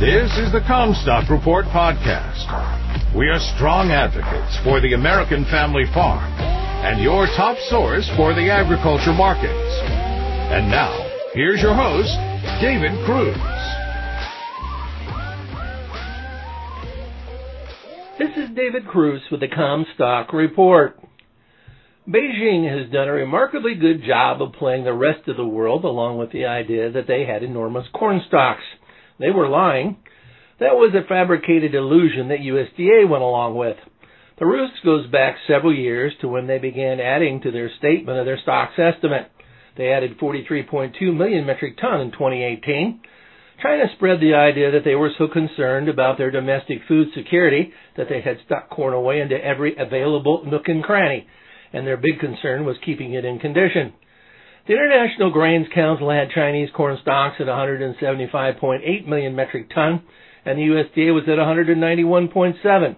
This 0.00 0.28
is 0.38 0.50
the 0.50 0.58
Commstock 0.66 1.30
Report 1.30 1.66
podcast. 1.66 3.14
We 3.14 3.28
are 3.28 3.38
strong 3.54 3.92
advocates 3.92 4.58
for 4.64 4.80
the 4.80 4.94
American 4.94 5.44
family 5.44 5.84
farm 5.94 6.32
and 6.82 7.00
your 7.00 7.26
top 7.36 7.56
source 7.70 8.04
for 8.16 8.34
the 8.34 8.50
agriculture 8.50 9.12
markets. 9.12 9.54
And 10.50 10.68
now, 10.68 10.90
here's 11.32 11.62
your 11.62 11.76
host, 11.76 12.10
David 12.60 12.90
Kruse. 13.06 13.38
This 18.18 18.36
is 18.36 18.50
David 18.56 18.88
Kruse 18.88 19.22
with 19.30 19.38
the 19.38 19.48
Commstock 19.48 20.32
Report. 20.32 20.98
Beijing 22.08 22.68
has 22.68 22.90
done 22.90 23.06
a 23.06 23.12
remarkably 23.12 23.76
good 23.76 24.02
job 24.02 24.42
of 24.42 24.54
playing 24.54 24.82
the 24.82 24.92
rest 24.92 25.28
of 25.28 25.36
the 25.36 25.46
world 25.46 25.84
along 25.84 26.18
with 26.18 26.32
the 26.32 26.46
idea 26.46 26.90
that 26.90 27.06
they 27.06 27.24
had 27.24 27.44
enormous 27.44 27.86
corn 27.94 28.20
stocks. 28.26 28.64
They 29.18 29.30
were 29.30 29.48
lying. 29.48 29.96
That 30.60 30.74
was 30.74 30.94
a 30.94 31.06
fabricated 31.06 31.74
illusion 31.74 32.28
that 32.28 32.40
USDA 32.40 33.08
went 33.08 33.22
along 33.22 33.56
with. 33.56 33.76
The 34.38 34.46
ruse 34.46 34.70
goes 34.84 35.06
back 35.10 35.36
several 35.46 35.74
years 35.74 36.12
to 36.20 36.28
when 36.28 36.46
they 36.46 36.58
began 36.58 37.00
adding 37.00 37.40
to 37.42 37.50
their 37.50 37.70
statement 37.78 38.18
of 38.18 38.26
their 38.26 38.38
stocks 38.42 38.78
estimate. 38.78 39.30
They 39.76 39.90
added 39.90 40.18
43.2 40.18 41.16
million 41.16 41.46
metric 41.46 41.78
ton 41.80 42.00
in 42.00 42.12
2018. 42.12 43.00
China 43.62 43.84
spread 43.96 44.20
the 44.20 44.34
idea 44.34 44.72
that 44.72 44.84
they 44.84 44.94
were 44.94 45.10
so 45.16 45.28
concerned 45.28 45.88
about 45.88 46.18
their 46.18 46.30
domestic 46.30 46.78
food 46.88 47.08
security 47.14 47.72
that 47.96 48.08
they 48.08 48.20
had 48.20 48.38
stuck 48.44 48.70
corn 48.70 48.92
away 48.94 49.20
into 49.20 49.36
every 49.42 49.76
available 49.76 50.44
nook 50.44 50.68
and 50.68 50.82
cranny 50.82 51.26
and 51.74 51.84
their 51.86 51.96
big 51.96 52.20
concern 52.20 52.64
was 52.64 52.76
keeping 52.86 53.14
it 53.14 53.24
in 53.24 53.40
condition. 53.40 53.92
The 54.66 54.72
International 54.72 55.30
Grains 55.30 55.66
Council 55.74 56.08
had 56.10 56.30
Chinese 56.30 56.70
corn 56.74 56.96
stocks 57.02 57.36
at 57.38 57.48
175.8 57.48 59.06
million 59.06 59.36
metric 59.36 59.68
ton, 59.74 60.02
and 60.46 60.58
the 60.58 60.62
USDA 60.62 61.12
was 61.12 61.24
at 61.24 61.36
191.7. 61.36 62.96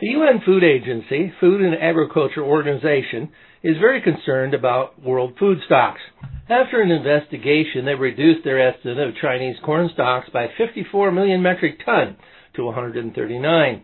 The 0.00 0.06
UN 0.06 0.40
Food 0.46 0.64
Agency, 0.64 1.34
Food 1.38 1.60
and 1.60 1.74
Agriculture 1.74 2.42
Organization, 2.42 3.30
is 3.62 3.76
very 3.78 4.00
concerned 4.00 4.54
about 4.54 5.02
world 5.02 5.34
food 5.38 5.58
stocks. 5.66 6.00
After 6.48 6.80
an 6.80 6.90
investigation, 6.90 7.84
they 7.84 7.94
reduced 7.94 8.42
their 8.44 8.66
estimate 8.66 8.98
of 9.08 9.16
Chinese 9.20 9.56
corn 9.62 9.90
stocks 9.92 10.30
by 10.32 10.46
54 10.56 11.12
million 11.12 11.42
metric 11.42 11.78
ton 11.84 12.16
to 12.54 12.64
139. 12.64 13.82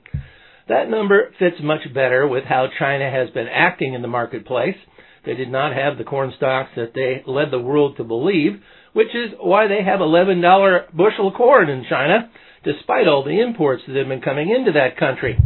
That 0.69 0.89
number 0.89 1.31
fits 1.39 1.57
much 1.63 1.93
better 1.93 2.27
with 2.27 2.45
how 2.45 2.69
China 2.79 3.11
has 3.11 3.29
been 3.31 3.49
acting 3.49 3.93
in 3.93 4.01
the 4.01 4.09
marketplace. 4.09 4.77
They 5.25 5.35
did 5.35 5.51
not 5.51 5.75
have 5.75 5.99
the 5.99 6.05
corn 6.05 6.33
stocks 6.37 6.71
that 6.77 6.95
they 6.95 7.23
led 7.27 7.51
the 7.51 7.61
world 7.61 7.97
to 7.97 8.05
believe, 8.05 8.61
which 8.93 9.15
is 9.15 9.33
why 9.41 9.69
they 9.69 9.83
have 9.85 10.01
$11 10.01 10.97
bushel 10.97 11.33
corn 11.33 11.69
in 11.69 11.85
China, 11.89 12.31
despite 12.65 13.07
all 13.07 13.25
the 13.25 13.41
imports 13.41 13.83
that 13.87 13.97
have 13.97 14.09
been 14.09 14.21
coming 14.21 14.51
into 14.51 14.73
that 14.73 14.97
country. 14.97 15.39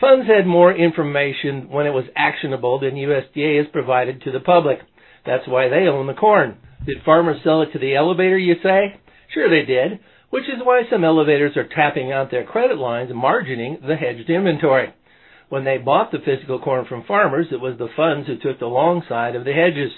Funds 0.00 0.26
had 0.26 0.46
more 0.46 0.74
information 0.74 1.70
when 1.70 1.86
it 1.86 1.90
was 1.90 2.04
actionable 2.16 2.80
than 2.80 2.94
USDA 2.94 3.58
has 3.58 3.66
provided 3.72 4.22
to 4.22 4.32
the 4.32 4.40
public. 4.40 4.78
That's 5.24 5.46
why 5.48 5.68
they 5.68 5.86
own 5.86 6.06
the 6.06 6.14
corn. 6.14 6.58
Did 6.86 7.02
farmers 7.04 7.40
sell 7.42 7.62
it 7.62 7.72
to 7.72 7.78
the 7.78 7.94
elevator, 7.94 8.38
you 8.38 8.56
say? 8.62 9.00
Sure 9.32 9.48
they 9.48 9.64
did 9.64 10.00
which 10.34 10.48
is 10.48 10.64
why 10.64 10.82
some 10.90 11.04
elevators 11.04 11.56
are 11.56 11.68
tapping 11.68 12.10
out 12.10 12.28
their 12.28 12.42
credit 12.42 12.76
lines, 12.76 13.08
margining 13.12 13.80
the 13.86 13.94
hedged 13.94 14.28
inventory. 14.28 14.92
When 15.48 15.64
they 15.64 15.78
bought 15.78 16.10
the 16.10 16.18
physical 16.24 16.58
corn 16.58 16.86
from 16.86 17.04
farmers, 17.04 17.48
it 17.52 17.60
was 17.60 17.76
the 17.78 17.88
funds 17.96 18.26
who 18.26 18.36
took 18.38 18.58
the 18.58 18.66
long 18.66 19.02
side 19.08 19.36
of 19.36 19.44
the 19.44 19.52
hedges. 19.52 19.92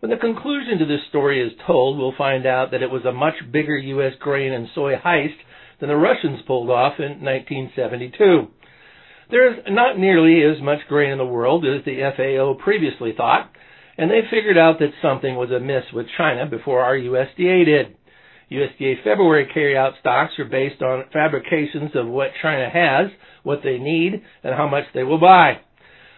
When 0.00 0.10
the 0.10 0.16
conclusion 0.16 0.78
to 0.78 0.86
this 0.86 1.06
story 1.10 1.40
is 1.46 1.52
told, 1.66 1.98
we'll 1.98 2.14
find 2.16 2.46
out 2.46 2.70
that 2.70 2.82
it 2.82 2.90
was 2.90 3.04
a 3.04 3.12
much 3.12 3.34
bigger 3.52 3.76
U.S. 3.76 4.14
grain 4.18 4.52
and 4.52 4.68
soy 4.74 4.94
heist 4.96 5.36
than 5.78 5.90
the 5.90 5.96
Russians 5.96 6.40
pulled 6.46 6.70
off 6.70 6.94
in 6.98 7.22
1972. 7.22 8.48
There 9.30 9.52
is 9.52 9.58
not 9.68 9.98
nearly 9.98 10.42
as 10.42 10.62
much 10.62 10.80
grain 10.88 11.12
in 11.12 11.18
the 11.18 11.26
world 11.26 11.64
as 11.66 11.84
the 11.84 12.00
FAO 12.16 12.54
previously 12.62 13.12
thought, 13.16 13.50
and 13.96 14.10
they 14.10 14.22
figured 14.30 14.56
out 14.56 14.78
that 14.78 14.92
something 15.02 15.36
was 15.36 15.50
amiss 15.50 15.84
with 15.92 16.06
China 16.16 16.46
before 16.46 16.80
our 16.82 16.96
USDA 16.96 17.64
did. 17.64 17.96
USDA 18.50 19.04
February 19.04 19.48
carryout 19.54 19.98
stocks 20.00 20.32
are 20.38 20.44
based 20.44 20.82
on 20.82 21.04
fabrications 21.12 21.92
of 21.94 22.08
what 22.08 22.30
China 22.42 22.68
has, 22.68 23.10
what 23.44 23.60
they 23.62 23.78
need, 23.78 24.22
and 24.42 24.54
how 24.54 24.68
much 24.68 24.84
they 24.92 25.04
will 25.04 25.20
buy. 25.20 25.60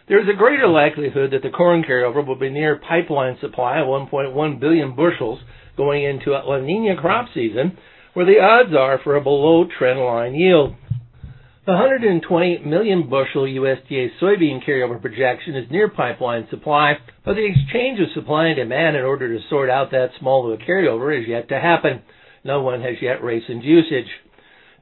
There 0.09 0.21
is 0.21 0.29
a 0.29 0.37
greater 0.37 0.67
likelihood 0.67 1.31
that 1.33 1.43
the 1.43 1.51
corn 1.51 1.85
carryover 1.85 2.27
will 2.27 2.39
be 2.39 2.51
near 2.51 2.77
pipeline 2.77 3.37
supply 3.41 3.79
of 3.81 3.87
1.1 3.87 4.61
billion 4.61 4.97
bushels 4.97 5.41
going 5.77 6.05
into 6.05 6.33
La 6.33 6.59
Nina 6.59 6.97
crop 7.01 7.29
season, 7.35 7.77
where 8.15 8.27
the 8.27 8.41
odds 8.41 8.75
are 8.75 8.99
for 9.05 9.17
a 9.17 9.23
below 9.23 9.67
trend 9.79 10.01
line 10.01 10.35
yield. 10.35 10.75
The 11.65 11.73
120 11.73 12.59
million 12.67 13.09
bushel 13.09 13.45
USDA 13.45 14.09
soybean 14.21 14.67
carryover 14.67 15.01
projection 15.01 15.55
is 15.55 15.71
near 15.71 15.89
pipeline 15.89 16.49
supply, 16.51 16.95
but 17.25 17.35
the 17.35 17.47
exchange 17.47 18.01
of 18.01 18.09
supply 18.15 18.47
and 18.47 18.57
demand 18.57 18.97
in 18.97 19.05
order 19.05 19.29
to 19.29 19.49
sort 19.49 19.71
out 19.71 19.93
that 19.93 20.11
small 20.19 20.53
of 20.53 20.61
a 20.61 20.65
carryover 20.65 21.17
is 21.17 21.29
yet 21.29 21.49
to 21.51 21.61
happen. 21.61 22.03
No 22.45 22.63
one 22.63 22.81
has 22.83 22.97
yet 23.01 23.23
raised 23.23 23.49
usage. 23.49 24.09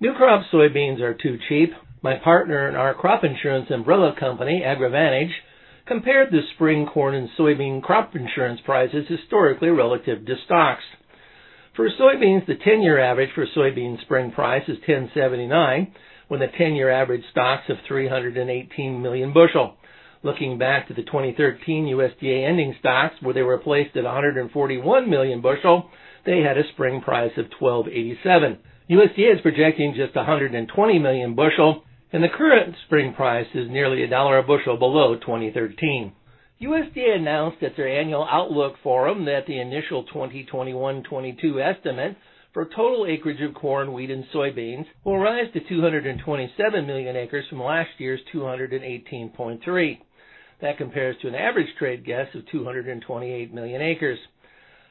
New 0.01 0.15
crop 0.15 0.45
soybeans 0.53 1.01
are 1.01 1.15
too 1.15 1.39
cheap. 1.49 1.73
My 2.03 2.17
partner 2.17 2.69
in 2.69 2.75
our 2.75 2.95
crop 2.95 3.23
insurance 3.25 3.71
umbrella 3.71 4.15
company, 4.19 4.63
AgriVantage, 4.65 5.33
compared 5.87 6.31
the 6.31 6.41
spring 6.55 6.87
corn 6.87 7.15
and 7.15 7.29
soybean 7.39 7.83
crop 7.83 8.15
insurance 8.17 8.61
prices 8.65 9.07
historically 9.09 9.69
relative 9.69 10.25
to 10.25 10.35
stocks. 10.47 10.85
For 11.77 11.89
soybeans, 11.91 12.47
the 12.47 12.55
10-year 12.55 12.99
average 12.99 13.31
for 13.35 13.47
soybean 13.57 14.01
spring 14.03 14.33
price 14.33 14.63
is 14.69 14.79
1079, 14.87 15.93
when 16.29 16.41
the 16.41 16.47
10-year 16.47 16.91
average 16.91 17.25
stocks 17.31 17.65
of 17.69 17.77
318 17.87 19.03
million 19.03 19.33
bushel. 19.33 19.77
Looking 20.23 20.59
back 20.59 20.89
to 20.89 20.95
the 20.95 21.03
2013 21.03 21.87
USDA 21.87 22.47
ending 22.47 22.75
stocks, 22.79 23.15
where 23.23 23.33
they 23.33 23.43
were 23.43 23.57
placed 23.57 23.97
at 23.97 24.05
141 24.05 25.09
million 25.09 25.41
bushel, 25.41 25.89
they 26.27 26.41
had 26.41 26.59
a 26.59 26.69
spring 26.75 27.01
price 27.01 27.33
of 27.39 27.47
12.87. 27.59 28.59
USDA 28.91 29.37
is 29.37 29.41
projecting 29.41 29.95
just 29.97 30.15
120 30.15 30.99
million 30.99 31.35
bushel, 31.35 31.85
and 32.13 32.23
the 32.23 32.29
current 32.29 32.75
spring 32.85 33.15
price 33.15 33.47
is 33.55 33.71
nearly 33.71 34.03
a 34.03 34.09
dollar 34.09 34.37
a 34.37 34.43
bushel 34.43 34.77
below 34.77 35.15
2013. 35.15 36.13
USDA 36.61 37.17
announced 37.17 37.63
at 37.63 37.75
their 37.75 37.89
annual 37.89 38.29
Outlook 38.31 38.75
Forum 38.83 39.25
that 39.25 39.47
the 39.47 39.59
initial 39.59 40.05
2021-22 40.15 41.77
estimate 41.77 42.19
for 42.53 42.67
total 42.67 43.07
acreage 43.09 43.41
of 43.41 43.55
corn, 43.55 43.95
wheat, 43.95 44.11
and 44.11 44.25
soybeans 44.35 44.85
will 45.03 45.19
rise 45.19 45.51
to 45.55 45.61
227 45.67 46.87
million 46.87 47.17
acres 47.17 47.47
from 47.49 47.63
last 47.63 47.89
year's 47.97 48.21
218.3. 48.35 49.99
That 50.63 50.79
compares 50.79 51.17
to 51.23 51.29
an 51.29 51.35
average 51.35 51.69
trade 51.79 52.05
guess 52.05 52.27
of 52.35 52.47
228 52.51 53.55
million 53.55 53.81
acres. 53.81 54.19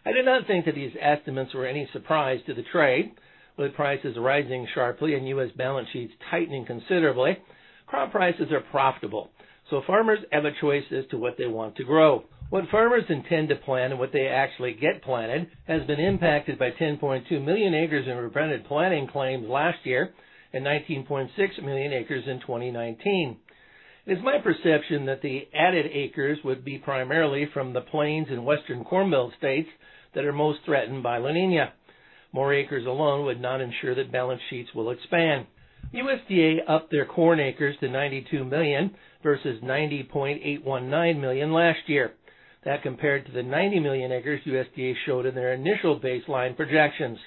I 0.05 0.11
do 0.11 0.23
not 0.23 0.47
think 0.47 0.65
that 0.65 0.75
these 0.75 0.95
estimates 0.99 1.53
were 1.53 1.67
any 1.67 1.87
surprise 1.93 2.39
to 2.47 2.53
the 2.53 2.63
trade. 2.71 3.11
With 3.57 3.75
prices 3.75 4.15
rising 4.17 4.65
sharply 4.73 5.15
and 5.15 5.27
U.S. 5.27 5.49
balance 5.57 5.89
sheets 5.91 6.13
tightening 6.31 6.65
considerably, 6.65 7.37
crop 7.87 8.11
prices 8.11 8.51
are 8.51 8.61
profitable, 8.61 9.31
so 9.69 9.81
farmers 9.85 10.19
have 10.31 10.45
a 10.45 10.51
choice 10.61 10.85
as 10.97 11.03
to 11.11 11.17
what 11.17 11.35
they 11.37 11.47
want 11.47 11.75
to 11.75 11.83
grow. 11.83 12.23
What 12.49 12.69
farmers 12.71 13.03
intend 13.09 13.49
to 13.49 13.55
plant 13.57 13.91
and 13.91 13.99
what 13.99 14.13
they 14.13 14.27
actually 14.27 14.73
get 14.73 15.03
planted 15.03 15.49
has 15.67 15.85
been 15.85 15.99
impacted 15.99 16.57
by 16.57 16.71
10.2 16.71 17.43
million 17.43 17.73
acres 17.73 18.07
in 18.07 18.17
prevented 18.17 18.65
planting 18.65 19.07
claims 19.07 19.47
last 19.47 19.85
year 19.85 20.13
and 20.53 20.65
19.6 20.65 21.29
million 21.63 21.93
acres 21.93 22.23
in 22.27 22.39
2019. 22.39 23.37
It 24.05 24.13
is 24.13 24.23
my 24.23 24.39
perception 24.39 25.05
that 25.05 25.21
the 25.21 25.47
added 25.53 25.85
acres 25.91 26.39
would 26.43 26.63
be 26.63 26.77
primarily 26.77 27.47
from 27.53 27.73
the 27.73 27.81
plains 27.81 28.27
and 28.29 28.45
western 28.45 28.83
corn 28.83 29.11
belt 29.11 29.33
states 29.37 29.69
that 30.15 30.25
are 30.25 30.33
most 30.33 30.59
threatened 30.65 31.03
by 31.03 31.17
La 31.17 31.31
Nina. 31.31 31.73
More 32.31 32.53
acres 32.53 32.85
alone 32.85 33.25
would 33.25 33.41
not 33.41 33.61
ensure 33.61 33.95
that 33.95 34.11
balance 34.11 34.41
sheets 34.49 34.73
will 34.73 34.91
expand. 34.91 35.47
USDA 35.93 36.59
upped 36.67 36.91
their 36.91 37.05
corn 37.05 37.39
acres 37.39 37.75
to 37.79 37.89
92 37.89 38.45
million 38.45 38.95
versus 39.23 39.61
90.819 39.63 41.19
million 41.19 41.51
last 41.51 41.79
year. 41.87 42.13
That 42.65 42.83
compared 42.83 43.25
to 43.25 43.31
the 43.31 43.43
90 43.43 43.79
million 43.79 44.11
acres 44.11 44.41
USDA 44.45 44.93
showed 45.05 45.25
in 45.25 45.35
their 45.35 45.53
initial 45.53 45.99
baseline 45.99 46.55
projections. 46.55 47.17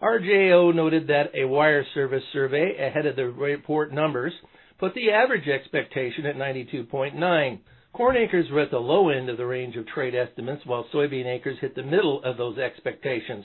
RJO 0.00 0.74
noted 0.74 1.06
that 1.08 1.34
a 1.34 1.44
wire 1.44 1.84
service 1.94 2.24
survey 2.32 2.76
ahead 2.76 3.06
of 3.06 3.16
the 3.16 3.28
report 3.28 3.92
numbers 3.92 4.32
put 4.78 4.94
the 4.94 5.10
average 5.10 5.48
expectation 5.48 6.26
at 6.26 6.36
92.9. 6.36 7.58
Corn 7.92 8.16
acres 8.16 8.50
were 8.50 8.60
at 8.60 8.70
the 8.70 8.78
low 8.78 9.10
end 9.10 9.28
of 9.28 9.36
the 9.36 9.46
range 9.46 9.76
of 9.76 9.86
trade 9.86 10.14
estimates, 10.14 10.64
while 10.64 10.86
soybean 10.92 11.26
acres 11.26 11.58
hit 11.60 11.74
the 11.74 11.82
middle 11.82 12.22
of 12.24 12.36
those 12.36 12.58
expectations. 12.58 13.44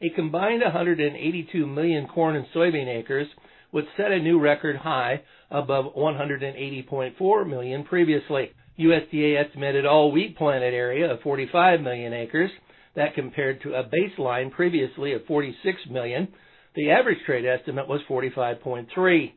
A 0.00 0.10
combined 0.10 0.62
182 0.62 1.66
million 1.66 2.06
corn 2.08 2.36
and 2.36 2.46
soybean 2.54 2.88
acres 2.88 3.28
would 3.72 3.86
set 3.96 4.12
a 4.12 4.18
new 4.18 4.38
record 4.38 4.76
high 4.76 5.22
above 5.50 5.94
180.4 5.94 7.48
million 7.48 7.84
previously. 7.84 8.50
USDA 8.78 9.44
estimated 9.44 9.86
all 9.86 10.12
wheat 10.12 10.36
planted 10.36 10.74
area 10.74 11.12
of 11.12 11.20
45 11.20 11.80
million 11.80 12.12
acres. 12.12 12.50
That 12.94 13.14
compared 13.14 13.62
to 13.62 13.74
a 13.74 13.84
baseline 13.84 14.50
previously 14.50 15.12
of 15.12 15.24
46 15.26 15.78
million. 15.90 16.28
The 16.74 16.90
average 16.90 17.18
trade 17.26 17.44
estimate 17.46 17.88
was 17.88 18.00
45.3. 18.08 19.32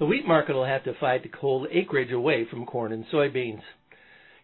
The 0.00 0.06
wheat 0.06 0.26
market 0.26 0.54
will 0.54 0.64
have 0.64 0.82
to 0.84 0.94
fight 0.98 1.22
to 1.24 1.28
hold 1.38 1.66
acreage 1.70 2.10
away 2.10 2.46
from 2.50 2.64
corn 2.64 2.92
and 2.92 3.04
soybeans. 3.12 3.60